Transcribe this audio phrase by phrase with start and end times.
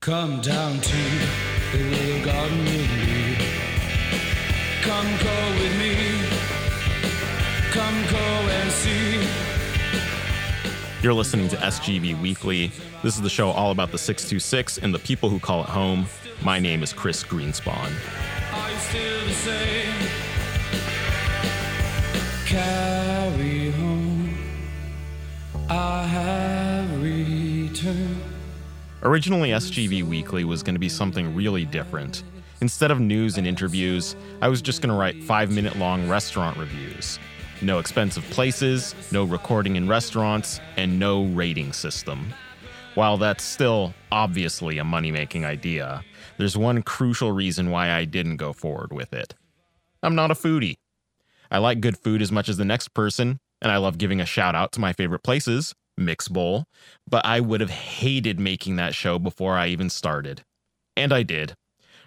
[0.00, 0.96] Come down to
[1.72, 3.36] the little garden with me.
[4.80, 6.22] Come go with me.
[7.70, 9.28] Come go and see.
[11.02, 12.72] You're listening to SGV Weekly.
[13.02, 16.06] This is the show all about the 626 and the people who call it home.
[16.42, 17.92] My name is Chris Greenspan.
[18.54, 20.08] Are you still the same?
[22.46, 24.34] Carry home.
[25.68, 28.19] I have returned.
[29.02, 32.22] Originally, SGV Weekly was going to be something really different.
[32.60, 36.58] Instead of news and interviews, I was just going to write five minute long restaurant
[36.58, 37.18] reviews.
[37.62, 42.34] No expensive places, no recording in restaurants, and no rating system.
[42.94, 46.04] While that's still obviously a money making idea,
[46.36, 49.34] there's one crucial reason why I didn't go forward with it.
[50.02, 50.76] I'm not a foodie.
[51.50, 54.26] I like good food as much as the next person, and I love giving a
[54.26, 56.64] shout out to my favorite places, Mix Bowl,
[57.08, 60.42] but I would have hated making that show before I even started.
[60.96, 61.54] And I did.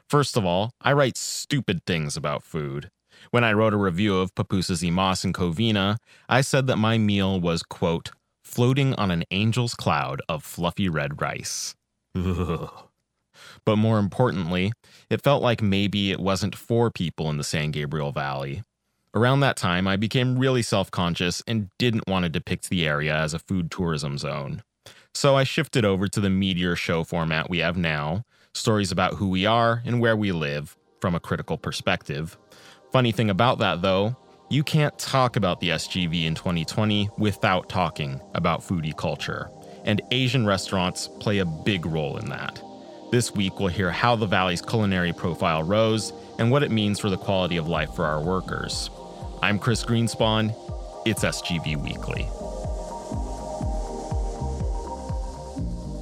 [0.09, 2.89] First of all, I write stupid things about food.
[3.31, 6.97] When I wrote a review of Pupusas y Mas in Covina, I said that my
[6.97, 8.11] meal was, quote,
[8.43, 11.75] floating on an angel's cloud of fluffy red rice.
[12.15, 12.69] Ugh.
[13.65, 14.73] But more importantly,
[15.09, 18.63] it felt like maybe it wasn't for people in the San Gabriel Valley.
[19.15, 23.15] Around that time, I became really self conscious and didn't want to depict the area
[23.15, 24.63] as a food tourism zone.
[25.13, 29.29] So I shifted over to the meteor show format we have now stories about who
[29.29, 32.37] we are and where we live from a critical perspective.
[32.91, 34.15] Funny thing about that, though,
[34.49, 39.49] you can't talk about the SGV in 2020 without talking about foodie culture,
[39.85, 42.59] and Asian restaurants play a big role in that.
[43.11, 47.11] This week, we'll hear how the Valley's culinary profile rose and what it means for
[47.11, 48.89] the quality of life for our workers.
[49.43, 50.55] I'm Chris Greenspan.
[51.05, 52.23] It's SGV Weekly.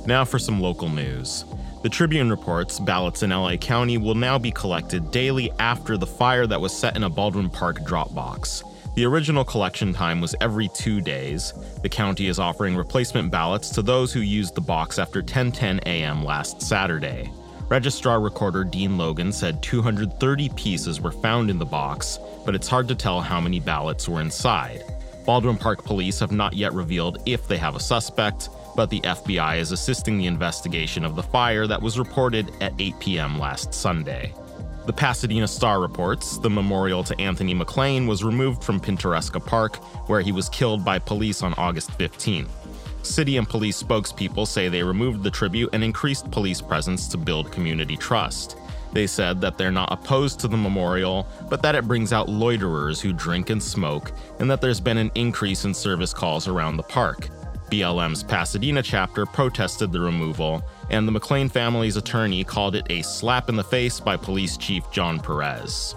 [0.06, 1.46] Now for some local news.
[1.82, 6.46] The Tribune reports ballots in LA County will now be collected daily after the fire
[6.46, 8.64] that was set in a Baldwin Park drop box.
[8.96, 11.52] The original collection time was every two days.
[11.82, 16.24] The county is offering replacement ballots to those who used the box after 10:10 a.m.
[16.24, 17.32] last Saturday.
[17.72, 22.86] Registrar Recorder Dean Logan said 230 pieces were found in the box, but it's hard
[22.90, 24.84] to tell how many ballots were inside.
[25.26, 29.58] Baldwin Park police have not yet revealed if they have a suspect, but the FBI
[29.58, 33.40] is assisting the investigation of the fire that was reported at 8 p.m.
[33.40, 34.34] last Sunday.
[34.86, 39.78] The Pasadena Star reports the memorial to Anthony McClain was removed from Pintoresca Park,
[40.10, 42.50] where he was killed by police on August 15th.
[43.04, 47.52] City and police spokespeople say they removed the tribute and increased police presence to build
[47.52, 48.58] community trust.
[48.94, 53.00] They said that they're not opposed to the memorial, but that it brings out loiterers
[53.00, 56.84] who drink and smoke, and that there's been an increase in service calls around the
[56.84, 57.30] park.
[57.72, 63.48] BLM's Pasadena chapter protested the removal, and the McClain family's attorney called it a slap
[63.48, 65.96] in the face by Police Chief John Perez.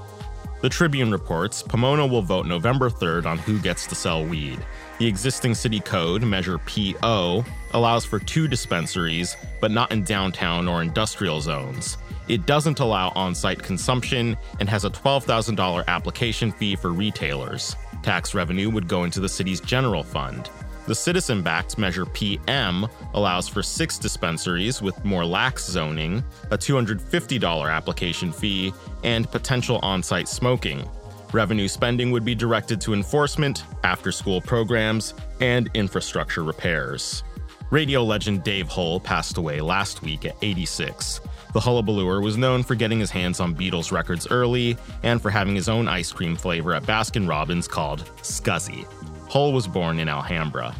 [0.60, 4.64] The Tribune reports Pomona will vote November 3rd on who gets to sell weed.
[4.98, 10.82] The existing city code, Measure PO, allows for two dispensaries, but not in downtown or
[10.82, 11.98] industrial zones.
[12.28, 17.74] It doesn't allow on site consumption and has a $12,000 application fee for retailers.
[18.04, 20.48] Tax revenue would go into the city's general fund.
[20.86, 26.22] The citizen backed Measure PM allows for six dispensaries with more lax zoning,
[26.52, 28.72] a $250 application fee,
[29.02, 30.88] and potential on site smoking.
[31.34, 37.24] Revenue spending would be directed to enforcement, after school programs, and infrastructure repairs.
[37.70, 41.20] Radio legend Dave Hull passed away last week at 86.
[41.52, 45.56] The hullabalooer was known for getting his hands on Beatles records early and for having
[45.56, 48.86] his own ice cream flavor at Baskin Robbins called Scuzzy.
[49.28, 50.72] Hull was born in Alhambra.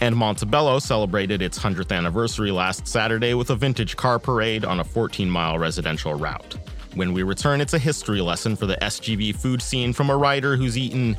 [0.00, 4.84] And Montebello celebrated its 100th anniversary last Saturday with a vintage car parade on a
[4.84, 6.56] 14 mile residential route.
[6.94, 10.56] When we return, it's a history lesson for the SGV food scene from a writer
[10.56, 11.16] who's eaten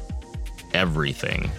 [0.73, 1.49] everything.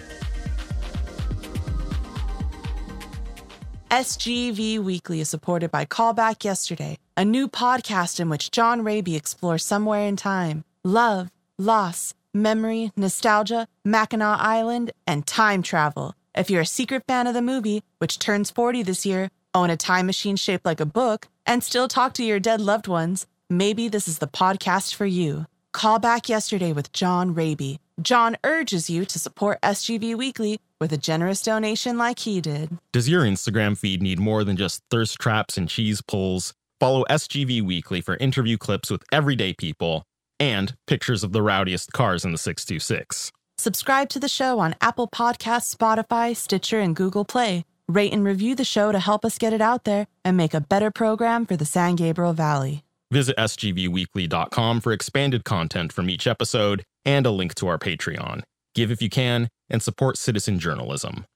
[3.89, 9.63] SGV Weekly is supported by Callback Yesterday, a new podcast in which John Raby explores
[9.63, 16.15] somewhere in time, love, loss, memory, nostalgia, Mackinac Island, and time travel.
[16.35, 19.77] If you're a secret fan of the movie, which turns 40 this year, own a
[19.77, 23.27] time machine shaped like a book, and still talk to your dead loved ones,
[23.57, 25.45] maybe this is the podcast for you.
[25.71, 27.79] Call back yesterday with John Raby.
[28.01, 32.77] John urges you to support SGV Weekly with a generous donation like he did.
[32.91, 36.53] Does your Instagram feed need more than just thirst traps and cheese pulls?
[36.79, 40.03] Follow SGV Weekly for interview clips with everyday people
[40.39, 43.31] and pictures of the rowdiest cars in the 626.
[43.57, 47.65] Subscribe to the show on Apple Podcasts, Spotify, Stitcher, and Google Play.
[47.87, 50.61] Rate and review the show to help us get it out there and make a
[50.61, 52.83] better program for the San Gabriel Valley.
[53.13, 58.41] Visit sgvweekly.com for expanded content from each episode and a link to our Patreon.
[58.73, 61.27] Give if you can and support citizen journalism.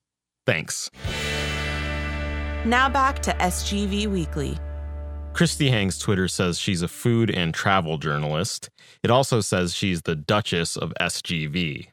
[0.48, 0.90] Thanks.
[2.66, 4.58] Now back to SGV Weekly.
[5.34, 8.72] Kristie Hang's Twitter says she's a food and travel journalist.
[9.04, 11.90] It also says she's the Duchess of SGV.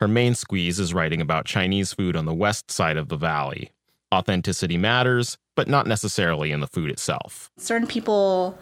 [0.00, 3.70] Her main squeeze is writing about Chinese food on the west side of the valley.
[4.12, 7.52] Authenticity matters, but not necessarily in the food itself.
[7.56, 8.58] Certain people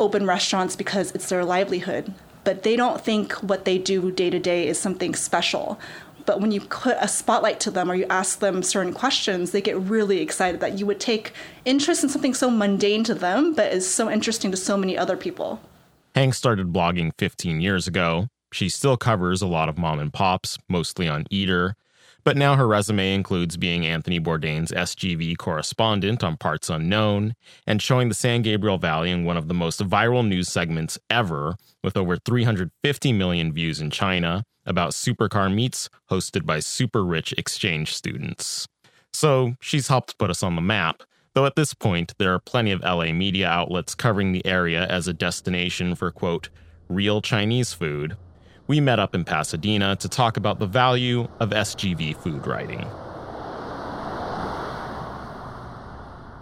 [0.00, 2.12] open restaurants because it's their livelihood,
[2.42, 5.78] but they don't think what they do day to day is something special.
[6.26, 9.60] But when you put a spotlight to them or you ask them certain questions, they
[9.60, 11.32] get really excited that you would take
[11.64, 15.16] interest in something so mundane to them, but is so interesting to so many other
[15.16, 15.60] people.
[16.14, 18.28] Hang started blogging 15 years ago.
[18.52, 21.76] She still covers a lot of mom and pops, mostly on Eater,
[22.24, 27.34] but now her resume includes being Anthony Bourdain's SGV correspondent on Parts Unknown
[27.66, 31.56] and showing the San Gabriel Valley in one of the most viral news segments ever,
[31.82, 37.94] with over 350 million views in China, about supercar meets hosted by super rich exchange
[37.94, 38.68] students.
[39.12, 41.02] So she's helped put us on the map,
[41.34, 45.08] though at this point there are plenty of LA media outlets covering the area as
[45.08, 46.48] a destination for, quote,
[46.88, 48.16] real Chinese food,
[48.70, 52.86] we met up in Pasadena to talk about the value of SGV food writing.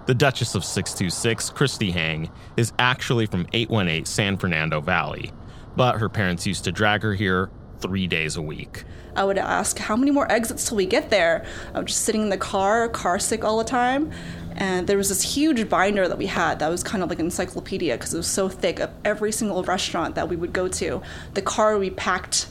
[0.05, 5.33] The Duchess of 626, Kristie Hang, is actually from 818 San Fernando Valley,
[5.75, 7.49] but her parents used to drag her here
[7.81, 8.85] three days a week.
[9.17, 11.47] I would ask, How many more exits till we get there?
[11.73, 14.13] I'm just sitting in the car, car sick all the time.
[14.59, 17.27] And there was this huge binder that we had that was kind of like an
[17.27, 21.01] encyclopedia because it was so thick of every single restaurant that we would go to.
[21.35, 22.49] The car we packed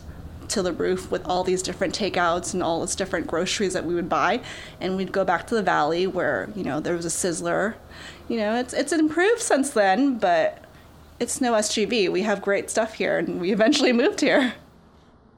[0.47, 3.93] to the roof with all these different takeouts and all these different groceries that we
[3.93, 4.39] would buy.
[4.79, 7.75] And we'd go back to the valley where you know there was a sizzler.
[8.29, 10.63] You know it's it's improved since then but
[11.19, 14.53] it's no sgv we have great stuff here and we eventually moved here.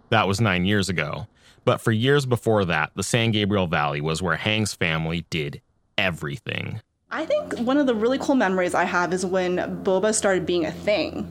[0.10, 1.26] That was nine years ago.
[1.66, 5.62] But for years before that the san gabriel valley was where hang's family did
[6.00, 6.82] everything.
[7.12, 10.66] I think one of the really cool memories I have is when boba started being
[10.66, 11.28] a thing.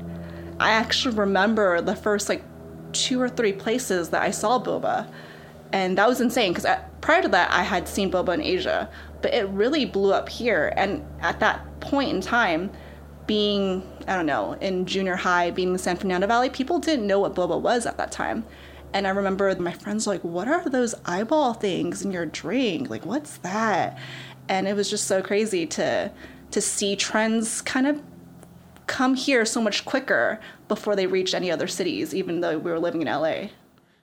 [0.60, 2.42] I actually remember the first like
[2.92, 5.10] two or three places that I saw boba.
[5.72, 8.90] And that was insane because uh, prior to that, I had seen boba in Asia,
[9.22, 10.72] but it really blew up here.
[10.76, 12.70] And at that point in time,
[13.26, 17.06] being, I don't know, in junior high, being in the San Fernando Valley, people didn't
[17.06, 18.44] know what boba was at that time.
[18.92, 22.88] And I remember my friends were like, What are those eyeball things in your drink?
[22.88, 23.98] Like, what's that?
[24.48, 26.10] And it was just so crazy to
[26.50, 28.02] to see trends kind of
[28.86, 32.80] come here so much quicker before they reached any other cities, even though we were
[32.80, 33.48] living in LA.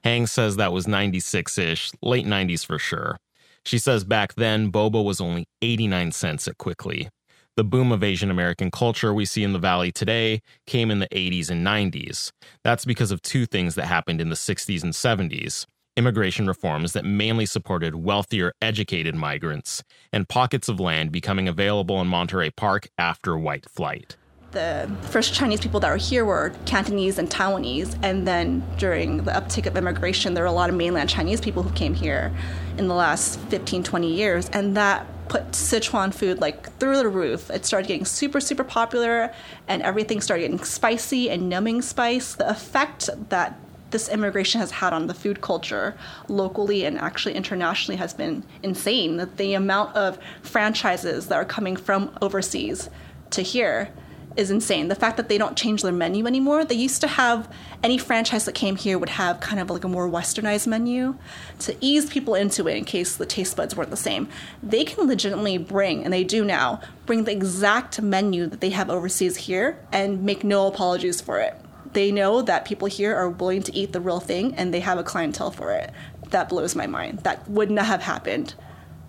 [0.03, 3.18] Hang says that was 96 ish, late 90s for sure.
[3.65, 7.09] She says back then, boba was only 89 cents at Quickly.
[7.57, 11.07] The boom of Asian American culture we see in the Valley today came in the
[11.07, 12.30] 80s and 90s.
[12.63, 15.65] That's because of two things that happened in the 60s and 70s
[15.97, 22.07] immigration reforms that mainly supported wealthier, educated migrants, and pockets of land becoming available in
[22.07, 24.18] Monterey Park after white flight.
[24.51, 29.31] The first Chinese people that were here were Cantonese and Taiwanese, and then during the
[29.31, 32.33] uptick of immigration, there were a lot of mainland Chinese people who came here
[32.77, 37.50] in the last 15, 20 years, and that put Sichuan food like through the roof.
[37.50, 39.33] It started getting super, super popular,
[39.68, 42.36] and everything started getting spicy and numbing spice.
[42.36, 43.60] The effect that
[43.92, 45.96] this immigration has had on the food culture
[46.27, 49.18] locally and actually internationally has been insane.
[49.18, 52.89] That the amount of franchises that are coming from overseas
[53.32, 53.92] to here
[54.36, 54.88] is insane.
[54.89, 56.65] The fact that they don't change their menu anymore.
[56.65, 57.50] They used to have
[57.84, 61.15] any franchise that came here would have kind of like a more westernized menu
[61.60, 64.27] to ease people into it in case the taste buds weren't the same.
[64.62, 68.89] They can legitimately bring, and they do now, bring the exact menu that they have
[68.89, 71.56] overseas here and make no apologies for it
[71.95, 74.99] they know that people here are willing to eat the real thing and they have
[74.99, 75.91] a clientele for it.
[76.29, 77.19] That blows my mind.
[77.19, 78.53] That would not have happened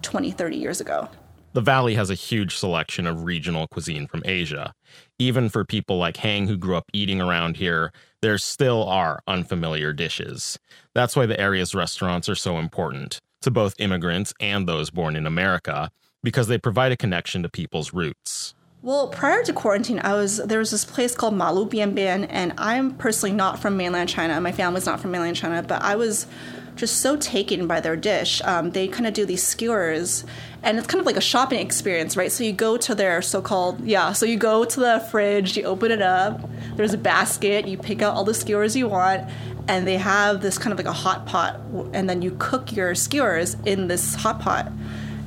[0.03, 1.09] 20, 30 years ago.
[1.53, 4.75] The Valley has a huge selection of regional cuisine from Asia.
[5.19, 9.93] Even for people like Hang who grew up eating around here, there still are unfamiliar
[9.93, 10.59] dishes.
[10.95, 15.27] That's why the area's restaurants are so important to both immigrants and those born in
[15.27, 15.91] America,
[16.23, 18.55] because they provide a connection to people's roots.
[18.87, 22.53] Well, prior to quarantine, I was there was this place called Malu Bian Bian, and
[22.57, 24.41] I'm personally not from mainland China.
[24.41, 26.29] My family's not from mainland China, but I was
[26.77, 28.41] just so taken by their dish.
[28.45, 30.25] Um, they kind of do these skewers,
[30.63, 32.31] and it's kind of like a shopping experience, right?
[32.31, 34.13] So you go to their so-called yeah.
[34.13, 36.49] So you go to the fridge, you open it up.
[36.77, 37.67] There's a basket.
[37.67, 39.29] You pick out all the skewers you want,
[39.67, 41.61] and they have this kind of like a hot pot,
[41.93, 44.71] and then you cook your skewers in this hot pot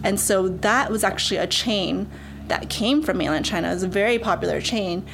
[0.06, 2.10] And so that was actually a chain
[2.50, 3.70] that came from mainland China.
[3.70, 5.06] It was a very popular chain.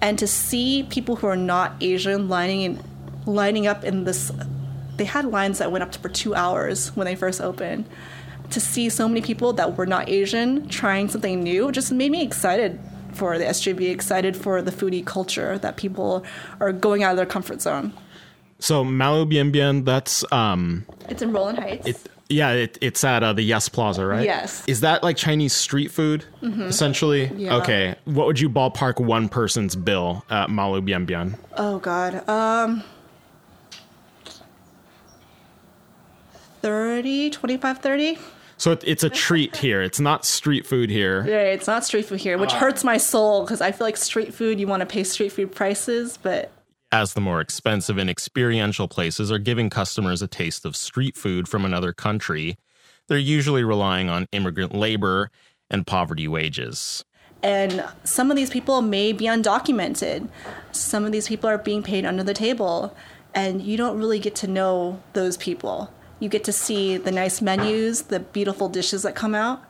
[0.00, 2.82] And to see people who are not Asian lining in,
[3.26, 4.32] lining up in this,
[4.96, 7.86] they had lines that went up to for two hours when they first opened.
[8.50, 12.22] To see so many people that were not Asian trying something new just made me
[12.22, 12.78] excited
[13.12, 16.24] for the SGV, excited for the foodie culture that people
[16.60, 17.92] are going out of their comfort zone.
[18.58, 21.86] So Malo Bien Bien, that's um, It's in Rowland Heights.
[21.86, 24.24] it, yeah, it, it's at uh, the Yes Plaza, right?
[24.24, 24.64] Yes.
[24.66, 27.26] Is that like Chinese street food, essentially?
[27.36, 27.56] Yeah.
[27.56, 27.94] Okay.
[28.04, 31.36] What would you ballpark one person's bill at Malo Bien Bien?
[31.56, 32.26] Oh God.
[32.28, 32.82] Um
[36.62, 38.18] 30, 25, 30.
[38.56, 39.82] So it, it's a treat here.
[39.82, 41.22] It's not street food here.
[41.26, 44.32] Yeah, it's not street food here, which hurts my soul because I feel like street
[44.32, 46.50] food, you want to pay street food prices, but
[46.94, 51.48] as the more expensive and experiential places are giving customers a taste of street food
[51.48, 52.56] from another country,
[53.08, 55.28] they're usually relying on immigrant labor
[55.68, 57.04] and poverty wages.
[57.42, 60.28] and some of these people may be undocumented.
[60.70, 62.96] Some of these people are being paid under the table,
[63.34, 65.92] and you don't really get to know those people.
[66.20, 69.62] You get to see the nice menus, the beautiful dishes that come out,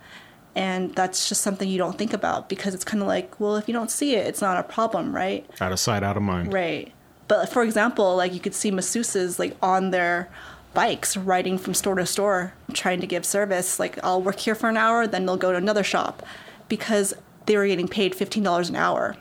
[0.55, 3.67] and that's just something you don't think about because it's kind of like, well, if
[3.67, 5.45] you don't see it, it's not a problem, right?
[5.61, 6.53] Out of sight, out of mind.
[6.53, 6.93] Right.
[7.29, 10.29] But for example, like you could see masseuses like on their
[10.75, 13.79] bikes riding from store to store trying to give service.
[13.79, 16.23] Like I'll work here for an hour, then they'll go to another shop
[16.69, 17.15] because
[17.47, 19.17] they were getting paid $15 an hour.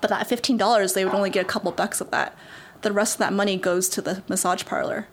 [0.00, 2.36] But that $15, they would only get a couple bucks of that.
[2.82, 5.08] The rest of that money goes to the massage parlor.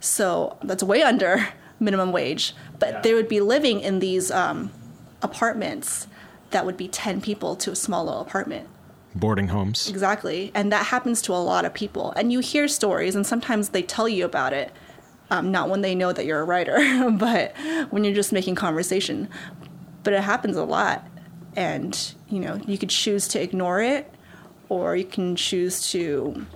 [0.00, 1.48] So that's way under
[1.80, 2.54] minimum wage.
[2.78, 4.70] But they would be living in these um,
[5.22, 6.06] apartments
[6.50, 8.68] that would be 10 people to a small little apartment.
[9.14, 9.88] Boarding homes.
[9.88, 10.50] Exactly.
[10.54, 12.12] And that happens to a lot of people.
[12.16, 14.72] And you hear stories, and sometimes they tell you about it.
[15.30, 16.76] Um, not when they know that you're a writer,
[17.18, 17.54] but
[17.90, 19.28] when you're just making conversation.
[20.02, 21.06] But it happens a lot.
[21.56, 24.12] And, you know, you could choose to ignore it,
[24.68, 26.46] or you can choose to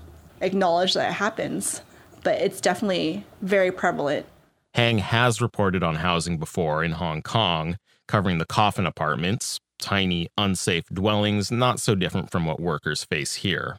[0.40, 1.82] acknowledge that it happens.
[2.22, 4.26] But it's definitely very prevalent.
[4.74, 10.86] Hang has reported on housing before in Hong Kong, covering the coffin apartments, tiny, unsafe
[10.86, 13.78] dwellings not so different from what workers face here.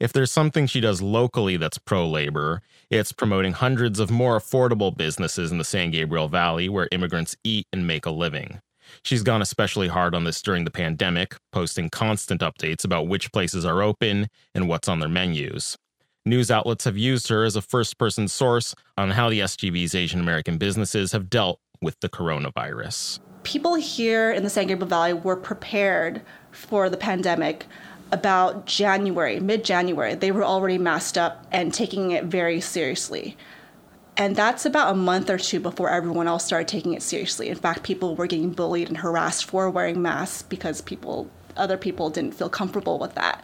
[0.00, 4.96] If there's something she does locally that's pro labor, it's promoting hundreds of more affordable
[4.96, 8.60] businesses in the San Gabriel Valley where immigrants eat and make a living.
[9.02, 13.64] She's gone especially hard on this during the pandemic, posting constant updates about which places
[13.64, 15.76] are open and what's on their menus.
[16.24, 20.20] News outlets have used her as a first person source on how the SGV's Asian
[20.20, 23.20] American businesses have dealt with the coronavirus.
[23.42, 27.66] People here in the San Gabriel Valley were prepared for the pandemic
[28.10, 30.14] about January, mid January.
[30.14, 33.36] They were already masked up and taking it very seriously.
[34.16, 37.48] And that's about a month or two before everyone else started taking it seriously.
[37.48, 42.08] In fact, people were getting bullied and harassed for wearing masks because people other people
[42.08, 43.42] didn't feel comfortable with that.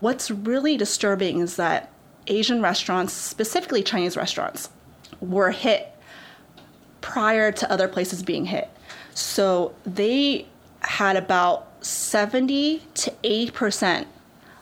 [0.00, 1.90] What's really disturbing is that
[2.26, 4.70] Asian restaurants, specifically Chinese restaurants,
[5.20, 5.92] were hit
[7.00, 8.68] prior to other places being hit.
[9.16, 10.46] So they
[10.80, 14.04] had about 70 to 80%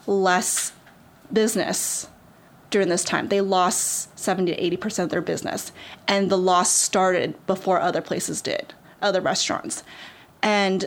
[0.07, 0.73] less
[1.33, 2.07] business
[2.71, 3.29] during this time.
[3.29, 5.73] They lost 70 to 80% of their business.
[6.07, 9.83] And the loss started before other places did, other restaurants.
[10.41, 10.87] And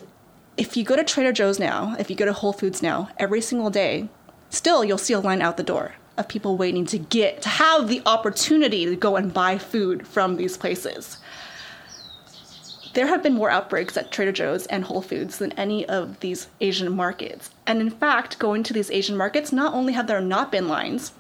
[0.55, 3.41] if you go to Trader Joe's now, if you go to Whole Foods now, every
[3.41, 4.07] single day,
[4.49, 7.89] still you'll see a line out the door of people waiting to get, to have
[7.89, 11.17] the opportunity to go and buy food from these places
[12.97, 16.47] there have been more outbreaks at Trader Joe's and Whole Foods than any of these
[16.59, 17.51] Asian markets.
[17.67, 21.11] And in fact, going to these Asian markets, not only have there not been lines,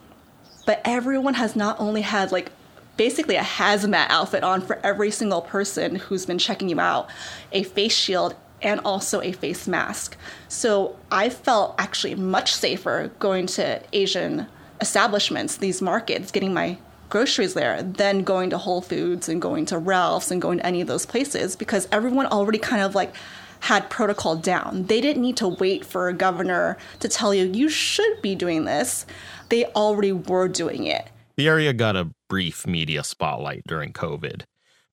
[0.65, 2.51] but everyone has not only had like
[2.97, 7.11] basically a hazmat outfit on for every single person who's been checking you out,
[7.51, 10.17] a face shield, and also a face mask.
[10.47, 14.47] So I felt actually much safer going to Asian
[14.81, 16.79] establishments, these markets, getting my
[17.09, 20.81] groceries there than going to Whole Foods and going to Ralph's and going to any
[20.81, 23.13] of those places because everyone already kind of like
[23.59, 24.83] had protocol down.
[24.83, 28.65] They didn't need to wait for a governor to tell you you should be doing
[28.65, 29.05] this.
[29.49, 31.07] They already were doing it.
[31.37, 34.43] The area got a brief media spotlight during COVID,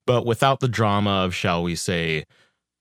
[0.05, 2.25] but without the drama of, shall we say,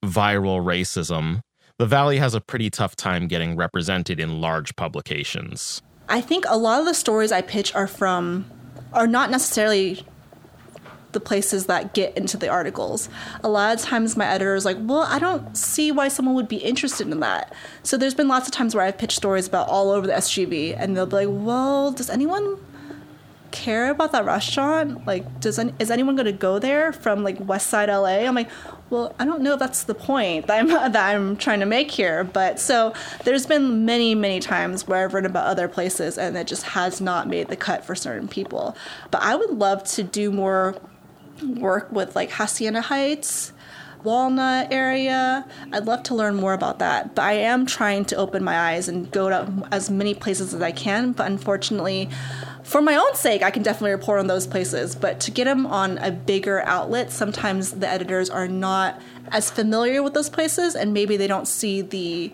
[0.05, 1.41] viral racism,
[1.79, 5.83] the Valley has a pretty tough time getting represented in large publications.
[6.09, 8.45] I think a lot of the stories I pitch are from
[8.95, 10.05] are not necessarily
[11.13, 13.09] the places that get into the articles.
[13.43, 16.49] A lot of times my editor is like, well, I don't see why someone would
[16.49, 17.55] be interested in that.
[17.83, 20.77] So there's been lots of times where I've pitched stories about all over the SGV
[20.77, 22.59] and they'll be like, well, does anyone
[23.55, 25.07] care about that restaurant?
[25.07, 28.27] Like, does any, is anyone going to go there from like West Side LA?
[28.27, 28.51] I'm like,
[28.91, 31.91] well, I don't know if that's the point that I'm that I'm trying to make
[31.91, 32.25] here.
[32.25, 32.93] But so
[33.25, 37.01] there's been many many times where I've written about other places and it just has
[37.01, 38.77] not made the cut for certain people.
[39.11, 40.77] But I would love to do more
[41.43, 43.53] work with like Hacienda Heights.
[44.03, 45.47] Walnut area.
[45.73, 47.15] I'd love to learn more about that.
[47.15, 50.61] But I am trying to open my eyes and go to as many places as
[50.61, 51.13] I can.
[51.13, 52.11] But unfortunately,
[52.65, 55.67] for my own sake, I can definitely report on those places, but to get them
[55.67, 60.93] on a bigger outlet, sometimes the editors are not as familiar with those places, and
[60.93, 62.33] maybe they don't see the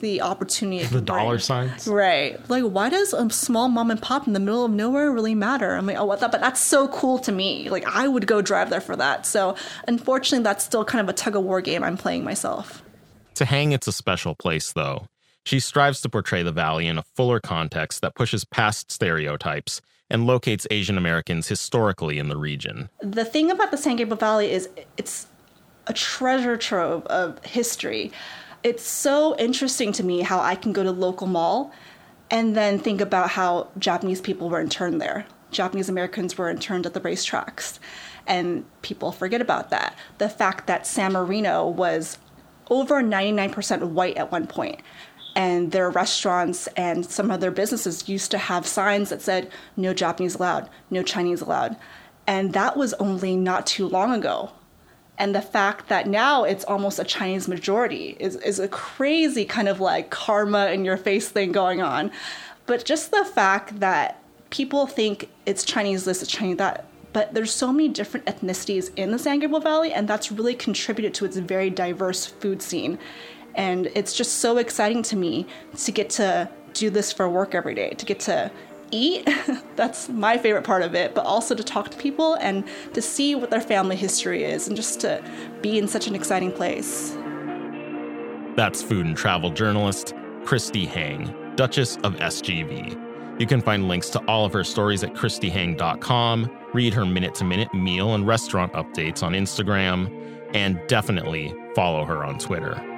[0.00, 0.84] the opportunity.
[0.84, 2.38] The dollar signs, right?
[2.50, 5.74] Like, why does a small mom and pop in the middle of nowhere really matter?
[5.74, 6.32] I'm like, oh, what that?
[6.32, 7.70] But that's so cool to me.
[7.70, 9.24] Like, I would go drive there for that.
[9.24, 9.56] So,
[9.88, 12.82] unfortunately, that's still kind of a tug of war game I'm playing myself.
[13.36, 15.06] To hang, it's a special place, though.
[15.46, 20.26] She strives to portray the Valley in a fuller context that pushes past stereotypes and
[20.26, 22.88] locates Asian Americans historically in the region.
[23.00, 25.28] The thing about the San Gabriel Valley is it's
[25.86, 28.10] a treasure trove of history.
[28.64, 31.70] It's so interesting to me how I can go to local mall
[32.28, 35.26] and then think about how Japanese people were interned there.
[35.52, 37.78] Japanese Americans were interned at the racetracks.
[38.26, 39.96] And people forget about that.
[40.18, 42.18] The fact that San Marino was
[42.68, 44.80] over 99% white at one point
[45.36, 49.92] and their restaurants and some of their businesses used to have signs that said no
[49.92, 51.76] Japanese allowed, no Chinese allowed.
[52.26, 54.50] And that was only not too long ago.
[55.18, 59.68] And the fact that now it's almost a Chinese majority is, is a crazy kind
[59.68, 62.10] of like karma in your face thing going on.
[62.64, 67.52] But just the fact that people think it's Chinese this, it's Chinese that, but there's
[67.52, 71.36] so many different ethnicities in the San Gabriel Valley, and that's really contributed to its
[71.36, 72.98] very diverse food scene.
[73.56, 75.46] And it's just so exciting to me
[75.78, 78.50] to get to do this for work every day, to get to
[78.90, 79.28] eat.
[79.76, 83.34] That's my favorite part of it, but also to talk to people and to see
[83.34, 85.22] what their family history is and just to
[85.62, 87.16] be in such an exciting place.
[88.56, 93.40] That's food and travel journalist Kristie Hang, Duchess of SGV.
[93.40, 97.44] You can find links to all of her stories at kristiehang.com, read her minute to
[97.44, 100.10] minute meal and restaurant updates on Instagram,
[100.54, 102.95] and definitely follow her on Twitter.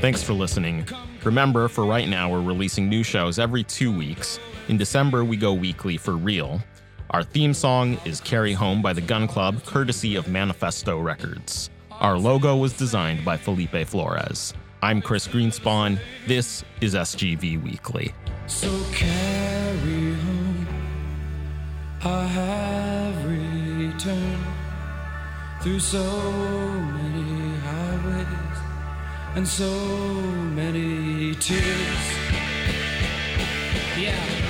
[0.00, 0.86] Thanks for listening.
[1.22, 4.38] Remember, for right now, we're releasing new shows every two weeks.
[4.68, 6.62] In December, we go weekly for real.
[7.10, 11.68] Our theme song is Carry Home by the Gun Club, courtesy of Manifesto Records.
[11.90, 14.54] Our logo was designed by Felipe Flores.
[14.82, 15.98] I'm Chris Greenspan.
[16.26, 18.14] This is SGV Weekly.
[18.46, 20.66] So carry home.
[22.02, 24.59] I have returned
[25.62, 28.58] through so many highways
[29.34, 29.70] and so
[30.54, 32.04] many tears.
[33.98, 34.49] Yeah.